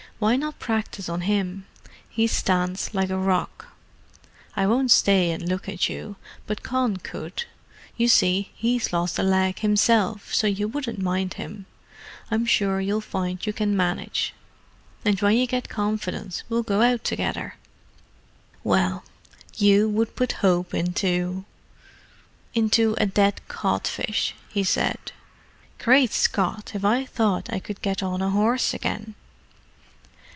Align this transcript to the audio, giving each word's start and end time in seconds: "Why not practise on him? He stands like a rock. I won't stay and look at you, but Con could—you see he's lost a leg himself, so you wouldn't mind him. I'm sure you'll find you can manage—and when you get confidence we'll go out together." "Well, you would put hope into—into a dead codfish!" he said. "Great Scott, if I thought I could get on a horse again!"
"Why 0.21 0.35
not 0.35 0.59
practise 0.59 1.09
on 1.09 1.21
him? 1.21 1.65
He 2.07 2.27
stands 2.27 2.93
like 2.93 3.09
a 3.09 3.17
rock. 3.17 3.69
I 4.55 4.67
won't 4.67 4.91
stay 4.91 5.31
and 5.31 5.49
look 5.49 5.67
at 5.67 5.89
you, 5.89 6.15
but 6.45 6.61
Con 6.61 6.97
could—you 6.97 8.07
see 8.07 8.51
he's 8.53 8.93
lost 8.93 9.17
a 9.17 9.23
leg 9.23 9.57
himself, 9.61 10.31
so 10.31 10.45
you 10.45 10.67
wouldn't 10.67 10.99
mind 11.01 11.33
him. 11.33 11.65
I'm 12.29 12.45
sure 12.45 12.79
you'll 12.79 13.01
find 13.01 13.43
you 13.43 13.51
can 13.51 13.75
manage—and 13.75 15.19
when 15.21 15.37
you 15.37 15.47
get 15.47 15.69
confidence 15.69 16.43
we'll 16.49 16.61
go 16.61 16.81
out 16.83 17.03
together." 17.03 17.55
"Well, 18.63 19.03
you 19.55 19.89
would 19.89 20.15
put 20.15 20.33
hope 20.43 20.75
into—into 20.75 21.45
a 22.99 23.05
dead 23.07 23.41
codfish!" 23.47 24.35
he 24.49 24.63
said. 24.63 25.13
"Great 25.79 26.11
Scott, 26.13 26.73
if 26.75 26.85
I 26.85 27.05
thought 27.05 27.51
I 27.51 27.57
could 27.57 27.81
get 27.81 28.03
on 28.03 28.21
a 28.21 28.29
horse 28.29 28.75
again!" 28.75 29.15